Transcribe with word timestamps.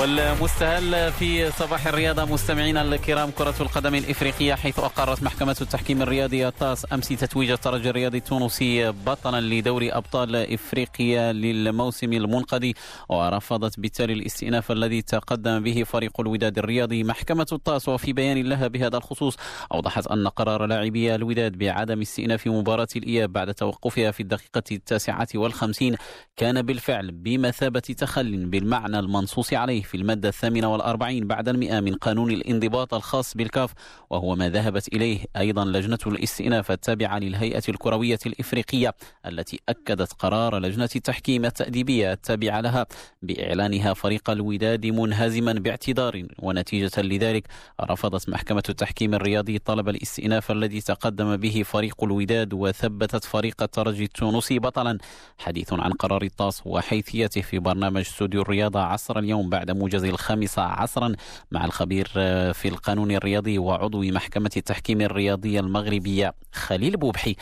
والمستهل 0.00 1.12
في 1.12 1.50
صباح 1.50 1.86
الرياضة 1.86 2.24
مستمعينا 2.24 2.82
الكرام 2.82 3.30
كرة 3.30 3.54
القدم 3.60 3.94
الإفريقية 3.94 4.54
حيث 4.54 4.78
أقرت 4.78 5.22
محكمة 5.22 5.56
التحكيم 5.60 6.02
الرياضي 6.02 6.48
الطاس 6.48 6.86
أمس 6.92 7.08
تتويج 7.08 7.50
الترجي 7.50 7.90
الرياضي 7.90 8.18
التونسي 8.18 8.90
بطلا 8.90 9.40
لدوري 9.40 9.92
أبطال 9.92 10.36
إفريقيا 10.36 11.32
للموسم 11.32 12.12
المنقضي 12.12 12.74
ورفضت 13.08 13.80
بالتالي 13.80 14.12
الاستئناف 14.12 14.72
الذي 14.72 15.02
تقدم 15.02 15.60
به 15.62 15.82
فريق 15.82 16.20
الوداد 16.20 16.58
الرياضي 16.58 17.04
محكمة 17.04 17.46
الطاس. 17.52 17.88
وفي 17.88 18.12
بيان 18.12 18.42
لها 18.42 18.68
بهذا 18.68 18.96
الخصوص 18.96 19.36
أوضحت 19.74 20.06
أن 20.06 20.28
قرار 20.28 20.66
لاعبي 20.66 21.14
الوداد 21.14 21.58
بعدم 21.58 22.00
استئناف 22.00 22.46
مباراة 22.46 22.88
الإياب 22.96 23.32
بعد 23.32 23.54
توقفها 23.54 24.10
في 24.10 24.20
الدقيقة 24.20 24.62
التاسعة 24.72 25.28
والخمسين 25.34 25.96
كان 26.36 26.62
بالفعل 26.62 27.10
بمثابة 27.10 27.80
تخل 27.80 28.46
بالمعنى 28.46 28.98
المنصوص 28.98 29.52
عليه. 29.52 29.89
في 29.90 29.96
المادة 29.96 30.28
الثامنة 30.28 30.72
والأربعين 30.72 31.26
بعد 31.26 31.48
المئة 31.48 31.80
من 31.80 31.94
قانون 31.94 32.30
الانضباط 32.30 32.94
الخاص 32.94 33.36
بالكاف 33.36 33.72
وهو 34.10 34.34
ما 34.36 34.48
ذهبت 34.48 34.88
إليه 34.88 35.24
أيضا 35.36 35.64
لجنة 35.64 35.98
الاستئناف 36.06 36.70
التابعة 36.70 37.18
للهيئة 37.18 37.62
الكروية 37.68 38.18
الإفريقية 38.26 38.94
التي 39.26 39.60
أكدت 39.68 40.12
قرار 40.12 40.58
لجنة 40.58 40.88
التحكيم 40.96 41.44
التأديبية 41.44 42.12
التابعة 42.12 42.60
لها 42.60 42.86
بإعلانها 43.22 43.94
فريق 43.94 44.30
الوداد 44.30 44.86
منهزما 44.86 45.52
باعتذار 45.52 46.26
ونتيجة 46.38 47.02
لذلك 47.02 47.46
رفضت 47.80 48.28
محكمة 48.28 48.62
التحكيم 48.68 49.14
الرياضي 49.14 49.58
طلب 49.58 49.88
الاستئناف 49.88 50.50
الذي 50.50 50.80
تقدم 50.80 51.36
به 51.36 51.62
فريق 51.62 52.04
الوداد 52.04 52.54
وثبتت 52.54 53.24
فريق 53.24 53.62
الترجي 53.62 54.04
التونسي 54.04 54.58
بطلا 54.58 54.98
حديث 55.38 55.72
عن 55.72 55.92
قرار 55.92 56.22
الطاس 56.22 56.62
وحيثيته 56.64 57.40
في 57.40 57.58
برنامج 57.58 58.00
استوديو 58.00 58.42
الرياضة 58.42 58.80
عصر 58.80 59.18
اليوم 59.18 59.50
بعد 59.50 59.69
موجز 59.74 60.04
الخامسة 60.04 60.62
عصرا 60.62 61.14
مع 61.50 61.64
الخبير 61.64 62.06
في 62.52 62.68
القانون 62.68 63.10
الرياضي 63.10 63.58
وعضو 63.58 64.02
محكمة 64.02 64.50
التحكيم 64.56 65.00
الرياضية 65.00 65.60
المغربية 65.60 66.34
خليل 66.52 66.96
بوبحي. 66.96 67.36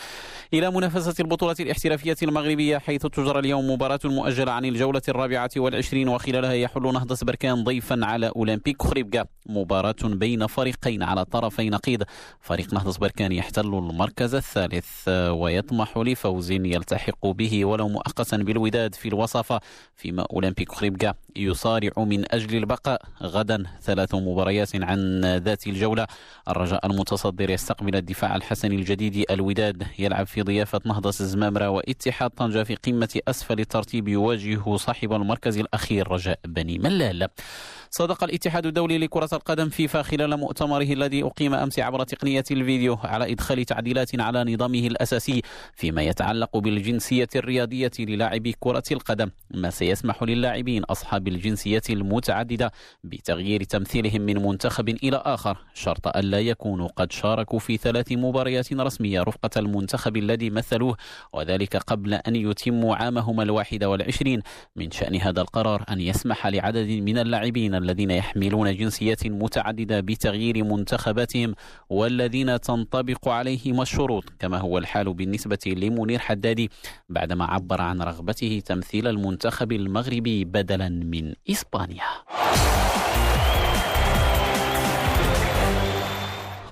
إلى 0.54 0.70
منافسة 0.70 1.14
البطولة 1.20 1.56
الاحترافية 1.60 2.16
المغربية 2.22 2.78
حيث 2.78 3.06
تجرى 3.06 3.38
اليوم 3.38 3.70
مباراة 3.70 4.00
مؤجلة 4.04 4.52
عن 4.52 4.64
الجولة 4.64 5.02
الرابعة 5.08 5.50
والعشرين 5.56 6.08
وخلالها 6.08 6.52
يحل 6.52 6.82
نهضة 6.82 7.18
بركان 7.22 7.64
ضيفا 7.64 8.00
على 8.02 8.32
أولمبيك 8.36 8.82
خريبكا. 8.82 9.24
مباراة 9.46 9.96
بين 10.02 10.46
فريقين 10.46 11.02
على 11.02 11.24
طرفي 11.24 11.70
نقيض. 11.70 12.02
فريق 12.40 12.74
نهضة 12.74 12.98
بركان 12.98 13.32
يحتل 13.32 13.66
المركز 13.66 14.34
الثالث 14.34 15.08
ويطمح 15.08 15.98
لفوز 15.98 16.50
يلتحق 16.50 17.26
به 17.26 17.64
ولو 17.64 17.88
مؤقتا 17.88 18.36
بالوداد 18.36 18.94
في 18.94 19.08
الوصفة 19.08 19.60
فيما 19.96 20.26
أولمبيك 20.32 20.72
خريبكا 20.72 21.14
يصارع 21.36 21.92
من 21.96 22.17
أجل 22.30 22.56
البقاء. 22.56 23.02
غدا 23.22 23.64
ثلاث 23.82 24.14
مباريات 24.14 24.76
عن 24.76 25.24
ذات 25.24 25.66
الجولة. 25.66 26.06
الرجاء 26.48 26.86
المتصدر 26.86 27.50
يستقبل 27.50 27.96
الدفاع 27.96 28.36
الحسني 28.36 28.76
الجديد. 28.76 29.24
الوداد 29.30 29.86
يلعب 29.98 30.26
في 30.26 30.42
ضيافة 30.42 30.80
نهضة 30.84 31.08
الزمامرة 31.08 31.68
واتحاد 31.68 32.30
طنجة 32.30 32.62
في 32.62 32.74
قمة 32.74 33.20
أسفل 33.28 33.60
الترتيب. 33.60 34.08
يواجه 34.08 34.76
صاحب 34.76 35.12
المركز 35.12 35.58
الأخير 35.58 36.12
رجاء 36.12 36.38
بني 36.44 36.78
ملال. 36.78 37.28
صدق 37.90 38.24
الاتحاد 38.24 38.66
الدولي 38.66 38.98
لكرة 38.98 39.28
القدم 39.32 39.68
فيفا 39.68 40.02
خلال 40.02 40.36
مؤتمره 40.36 40.82
الذي 40.82 41.22
أقيم 41.22 41.54
أمس 41.54 41.78
عبر 41.78 42.04
تقنية 42.04 42.44
الفيديو 42.50 42.98
على 43.04 43.32
إدخال 43.32 43.64
تعديلات 43.64 44.20
على 44.20 44.54
نظامه 44.54 44.86
الأساسي 44.86 45.42
فيما 45.74 46.02
يتعلق 46.02 46.56
بالجنسية 46.56 47.28
الرياضية 47.36 47.90
للاعبي 47.98 48.54
كرة 48.60 48.82
القدم 48.92 49.30
ما 49.50 49.70
سيسمح 49.70 50.22
للاعبين 50.22 50.84
أصحاب 50.84 51.28
الجنسية 51.28 51.82
المتعددة 51.90 52.72
بتغيير 53.04 53.62
تمثيلهم 53.64 54.20
من 54.20 54.42
منتخب 54.46 54.88
إلى 54.88 55.16
آخر 55.16 55.58
شرط 55.74 56.16
ألا 56.16 56.40
يكونوا 56.40 56.88
قد 56.96 57.12
شاركوا 57.12 57.58
في 57.58 57.76
ثلاث 57.76 58.12
مباريات 58.12 58.72
رسمية 58.72 59.22
رفقة 59.22 59.50
المنتخب 59.56 60.16
الذي 60.16 60.50
مثلوه 60.50 60.96
وذلك 61.32 61.76
قبل 61.76 62.14
أن 62.14 62.36
يتموا 62.36 62.96
عامهم 62.96 63.40
الواحد 63.40 63.84
والعشرين. 63.84 64.42
من 64.76 64.90
شأن 64.90 65.16
هذا 65.16 65.40
القرار 65.40 65.84
أن 65.90 66.00
يسمح 66.00 66.46
لعدد 66.46 66.88
من 66.88 67.18
اللاعبين 67.18 67.77
الذين 67.78 68.10
يحملون 68.10 68.76
جنسيات 68.76 69.26
متعددة 69.26 70.00
بتغيير 70.00 70.64
منتخباتهم 70.64 71.54
والذين 71.90 72.60
تنطبق 72.60 73.28
عليهم 73.28 73.80
الشروط 73.80 74.24
كما 74.38 74.58
هو 74.58 74.78
الحال 74.78 75.14
بالنسبة 75.14 75.58
لمنير 75.66 76.18
حدادي 76.18 76.70
بعدما 77.08 77.44
عبر 77.44 77.80
عن 77.80 78.02
رغبته 78.02 78.62
تمثيل 78.66 79.06
المنتخب 79.06 79.72
المغربي 79.72 80.44
بدلا 80.44 80.88
من 80.88 81.34
إسبانيا. 81.50 82.04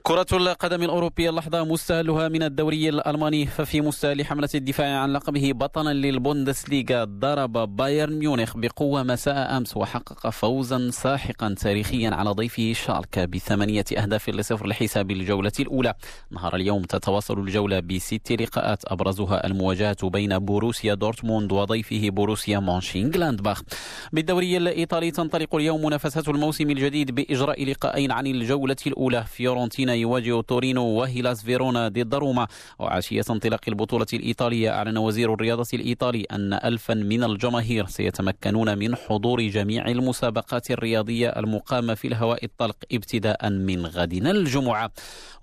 كرة 0.06 0.26
القدم 0.32 0.82
الأوروبية 0.82 1.30
اللحظة 1.30 1.64
مستهلها 1.64 2.28
من 2.28 2.42
الدوري 2.42 2.88
الألماني 2.88 3.46
ففي 3.46 3.80
مستهل 3.80 4.26
حملة 4.26 4.48
الدفاع 4.54 4.98
عن 4.98 5.12
لقبه 5.12 5.52
بطلا 5.52 5.92
للبوندسليغا. 5.92 7.04
ضرب 7.04 7.76
بايرن 7.76 8.18
ميونخ 8.18 8.56
بقوة 8.56 9.02
مساء 9.02 9.56
أمس 9.56 9.76
وحقق 9.76 10.30
فوزا 10.30 10.90
ساحقا 10.90 11.54
تاريخيا 11.60 12.10
على 12.10 12.30
ضيفه 12.30 12.72
شالكا 12.72 13.24
بثمانية 13.24 13.84
أهداف 13.98 14.28
لصفر 14.28 14.66
لحساب 14.66 15.10
الجولة 15.10 15.52
الأولى. 15.60 15.94
نهار 16.30 16.56
اليوم 16.56 16.82
تتواصل 16.82 17.38
الجولة 17.38 17.80
بست 17.80 18.32
لقاءات 18.32 18.82
أبرزها 18.86 19.46
المواجهة 19.46 20.08
بين 20.08 20.38
بوروسيا 20.38 20.94
دورتموند 20.94 21.52
وضيفه 21.52 22.10
بوروسيا 22.10 22.58
مونشنغلادباخ 22.58 23.62
بالدوري 24.12 24.56
الإيطالي 24.56 25.10
تنطلق 25.10 25.54
اليوم 25.54 25.84
منافسة 25.86 26.30
الموسم 26.30 26.70
الجديد 26.70 27.10
بإجراء 27.14 27.64
لقاءين 27.64 28.12
عن 28.12 28.26
الجولة 28.26 28.76
الأولى. 28.86 29.24
فيورنتينا 29.24 29.95
يواجه 30.00 30.40
تورينو 30.40 30.84
وهيلاس 30.84 31.42
فيرونا 31.42 31.88
ضد 31.88 32.14
روما 32.14 32.46
وعشية 32.78 33.24
انطلاق 33.30 33.60
البطولة 33.68 34.06
الإيطالية. 34.12 34.70
أعلن 34.70 34.98
وزير 34.98 35.34
الرياضة 35.34 35.66
الإيطالي 35.74 36.22
أن 36.22 36.52
ألفا 36.52 36.94
من 36.94 37.24
الجماهير 37.24 37.86
سيتمكنون 37.86 38.78
من 38.78 38.96
حضور 38.96 39.42
جميع 39.42 39.88
المسابقات 39.88 40.70
الرياضية 40.70 41.28
المقامة 41.28 41.94
في 41.94 42.08
الهواء 42.08 42.44
الطلق 42.44 42.76
ابتداء 42.92 43.50
من 43.50 43.86
غد 43.86 44.12
الجمعة. 44.12 44.90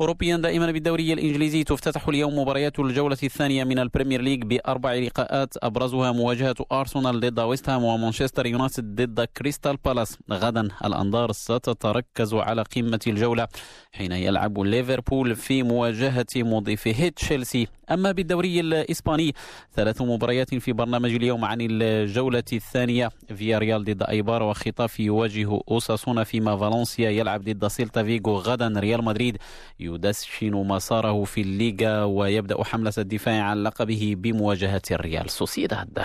أوروبيا 0.01 0.37
دائما 0.37 0.71
بالدوري 0.71 1.13
الإنجليزي 1.13 1.63
تفتتح 1.63 2.07
اليوم 2.07 2.39
مباريات 2.39 2.79
الجولة 2.79 3.17
الثانية 3.23 3.63
من 3.63 3.79
البريمير 3.79 4.21
ليج 4.21 4.43
بأربع 4.43 4.93
لقاءات. 4.93 5.53
أبرزها 5.63 6.11
مواجهة 6.11 6.55
أرسنال 6.71 7.19
ضد 7.19 7.39
ويست 7.39 7.69
هام 7.69 7.83
ومانشستر 7.83 8.45
يونايتد 8.45 8.95
ضد 9.01 9.27
كريستال 9.37 9.77
بالاس. 9.85 10.17
غدا 10.31 10.67
الأنظار 10.85 11.31
ستتركز 11.31 12.33
على 12.33 12.61
قمة 12.61 12.99
الجولة. 13.07 13.47
حين 13.91 14.11
يلعب 14.11 14.42
ليفربول 14.47 15.35
في 15.35 15.63
مواجهة 15.63 16.25
مضيفه 16.35 17.07
تشيلسي. 17.09 17.67
أما 17.91 18.11
بالدوري 18.11 18.59
الإسباني 18.59 19.33
ثلاث 19.75 20.01
مباريات 20.01 20.55
في 20.55 20.73
برنامج 20.73 21.15
اليوم 21.15 21.45
عن 21.45 21.57
الجولة 21.61 22.43
الثانية. 22.53 23.09
فياريال 23.35 23.83
ضد 23.83 24.03
أيبار 24.03 24.43
وخيتافي 24.43 24.99
يواجه 24.99 25.59
أوساسونا 25.71 26.23
فيما 26.23 26.57
فالنسيا 26.57 27.09
يلعب 27.09 27.43
ضد 27.43 27.67
سيلتا 27.67 28.03
فيغو 28.03 28.37
غدا. 28.37 28.79
ريال 28.79 29.03
مدريد 29.03 29.37
يدشن 29.79 30.51
مساره 30.51 31.23
في 31.23 31.41
الليغا 31.41 32.03
ويبدأ 32.03 32.63
حملة 32.63 32.93
الدفاع 32.97 33.43
عن 33.43 33.63
لقبه 33.63 34.13
بمواجهة 34.17 34.81
الريال 34.91 35.29
سوسيداد. 35.29 35.99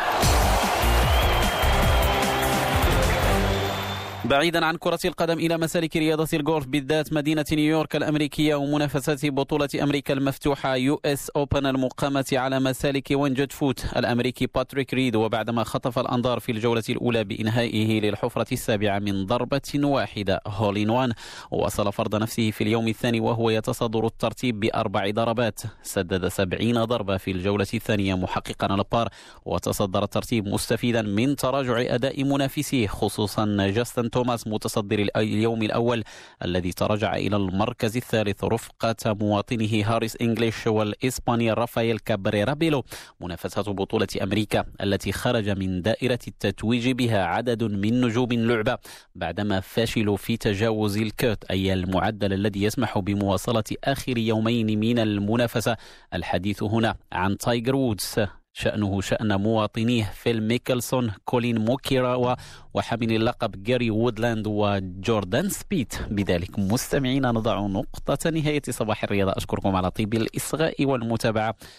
بعيدا 4.28 4.64
عن 4.66 4.76
كرة 4.76 4.98
القدم 5.04 5.38
إلى 5.38 5.58
مسالك 5.58 5.96
رياضة 5.96 6.28
الجولف 6.34 6.66
بالذات 6.66 7.12
مدينة 7.12 7.44
نيويورك 7.52 7.96
الأمريكية 7.96 8.54
ومنافسات 8.54 9.26
بطولة 9.26 9.68
أمريكا 9.82 10.14
المفتوحة 10.14 10.76
US 10.76 11.30
Open 11.36 11.66
المقامة 11.66 12.24
على 12.32 12.60
مسالك 12.60 13.08
Winged 13.10 13.52
Foot. 13.52 13.84
الأمريكي 13.96 14.46
باتريك 14.46 14.94
ريد 14.94 15.16
وبعدما 15.16 15.64
خطف 15.64 15.98
الأنظار 15.98 16.40
في 16.40 16.52
الجولة 16.52 16.82
الأولى 16.88 17.24
بإنهائه 17.24 18.00
للحفرة 18.00 18.46
السابعة 18.52 18.98
من 18.98 19.26
ضربة 19.26 19.70
واحدة 19.74 20.40
hole 20.46 20.75
in 20.75 20.90
one 20.90 21.12
وصل 21.50 21.92
فرض 21.92 22.14
نفسه 22.14 22.50
في 22.50 22.64
اليوم 22.64 22.88
الثاني 22.88 23.20
وهو 23.20 23.50
يتصدر 23.50 24.06
الترتيب 24.06 24.60
بأربع 24.60 25.10
ضربات. 25.10 25.60
سدد 25.82 26.28
سبعين 26.28 26.84
ضربة 26.84 27.16
في 27.16 27.30
الجولة 27.30 27.66
الثانية 27.74 28.14
محققا 28.14 28.74
البار 28.74 29.08
وتصدر 29.44 30.02
الترتيب 30.02 30.48
مستفيدا 30.48 31.02
من 31.02 31.36
تراجع 31.36 31.94
أداء 31.94 32.24
منافسيه 32.24 32.86
خصوصا 32.86 33.46
جاستن 33.70 34.10
توماس 34.18 34.46
متصدر 34.46 35.08
اليوم 35.16 35.62
الأول 35.62 36.04
الذي 36.44 36.72
تراجع 36.72 37.16
إلى 37.16 37.36
المركز 37.36 37.96
الثالث 37.96 38.44
رفقة 38.44 39.16
مواطنه 39.20 39.82
هاريس 39.84 40.16
إنجليش 40.20 40.66
والإسباني 40.66 41.52
رافائيل 41.52 41.98
كابريرا 41.98 42.52
بيلو 42.52 42.84
منافسة 43.20 43.62
بطولة 43.62 44.06
أمريكا 44.22 44.64
التي 44.80 45.12
خرج 45.12 45.50
من 45.50 45.82
دائرة 45.82 46.18
التتويج 46.28 46.90
بها 46.90 47.24
عدد 47.24 47.62
من 47.64 48.00
نجوم 48.00 48.32
اللعبة 48.32 48.78
بعدما 49.14 49.60
فشلوا 49.60 50.16
في 50.16 50.36
تجاوز 50.36 50.98
ال 50.98 51.10
cut 51.10 51.44
أي 51.44 51.72
المعدل 51.72 52.32
الذي 52.32 52.62
يسمح 52.62 52.98
بمواصلة 52.98 53.64
آخر 53.84 54.18
يومين 54.18 54.80
من 54.80 54.98
المنافسة. 54.98 55.76
الحديث 56.14 56.62
هنا 56.62 56.96
عن 57.12 57.38
تايجر 57.38 57.76
وودز. 57.76 58.14
شأنه 58.58 59.00
شأن 59.00 59.40
مواطنيه 59.40 60.12
فيل 60.14 60.42
ميكلسون 60.42 61.12
كولين 61.24 61.58
موريكاوا 61.58 62.36
وحامل 62.74 63.12
اللقب 63.12 63.62
جاري 63.62 63.90
وودلاند 63.90 64.46
وجوردان 64.46 65.48
سبيت. 65.48 65.94
بذلك 66.10 66.58
مستمعينا 66.58 67.32
نضع 67.32 67.60
نقطة 67.60 68.30
نهاية 68.30 68.62
صباح 68.70 69.04
الرياضة. 69.04 69.32
أشكركم 69.36 69.76
على 69.76 69.90
طيب 69.90 70.14
الإصغاء 70.14 70.84
والمتابعة. 70.84 71.54